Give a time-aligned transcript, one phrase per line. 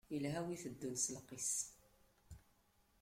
[0.15, 1.51] Ilha wi iteddun s lqis.